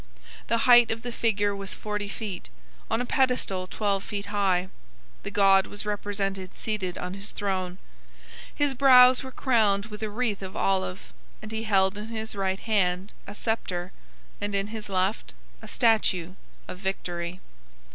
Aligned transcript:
The 0.47 0.65
height 0.65 0.89
of 0.89 1.03
the 1.03 1.11
figure 1.11 1.55
was 1.55 1.75
forty 1.75 2.07
feet, 2.07 2.49
on 2.89 3.01
a 3.01 3.05
pedestal 3.05 3.67
twelve 3.67 4.03
feet 4.03 4.25
high. 4.33 4.69
The 5.21 5.29
god 5.29 5.67
was 5.67 5.85
represented 5.85 6.55
seated 6.57 6.97
on 6.97 7.13
his 7.13 7.29
throne. 7.31 7.77
His 8.55 8.73
brows 8.73 9.21
were 9.21 9.29
crowned 9.31 9.85
with 9.85 10.01
a 10.01 10.09
wreath 10.09 10.41
of 10.41 10.55
olive, 10.57 11.13
and 11.39 11.51
he 11.51 11.65
held 11.65 11.99
in 11.99 12.07
his 12.07 12.33
right 12.33 12.61
hand 12.61 13.13
a 13.27 13.35
sceptre, 13.35 13.91
and 14.41 14.55
in 14.55 14.69
his 14.69 14.89
left 14.89 15.33
a 15.61 15.67
statue 15.67 16.33
of 16.67 16.79
Victory. 16.79 17.39